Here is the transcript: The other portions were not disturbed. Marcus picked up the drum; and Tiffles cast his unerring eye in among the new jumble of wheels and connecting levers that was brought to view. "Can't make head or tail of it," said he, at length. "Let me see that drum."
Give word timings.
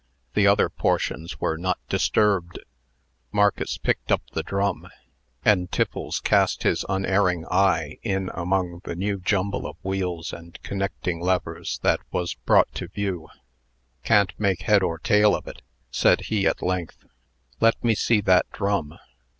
The 0.33 0.47
other 0.47 0.67
portions 0.67 1.39
were 1.39 1.59
not 1.59 1.77
disturbed. 1.87 2.57
Marcus 3.31 3.77
picked 3.77 4.11
up 4.11 4.23
the 4.33 4.41
drum; 4.41 4.87
and 5.45 5.71
Tiffles 5.71 6.19
cast 6.19 6.63
his 6.63 6.83
unerring 6.89 7.45
eye 7.51 7.99
in 8.01 8.31
among 8.33 8.81
the 8.83 8.95
new 8.95 9.19
jumble 9.19 9.67
of 9.67 9.77
wheels 9.83 10.33
and 10.33 10.57
connecting 10.63 11.19
levers 11.21 11.79
that 11.83 11.99
was 12.09 12.33
brought 12.33 12.73
to 12.73 12.87
view. 12.87 13.27
"Can't 14.03 14.33
make 14.39 14.63
head 14.63 14.81
or 14.81 14.97
tail 14.97 15.35
of 15.35 15.45
it," 15.45 15.61
said 15.91 16.21
he, 16.21 16.47
at 16.47 16.63
length. 16.63 17.05
"Let 17.59 17.83
me 17.83 17.93
see 17.93 18.21
that 18.21 18.49
drum." 18.51 18.97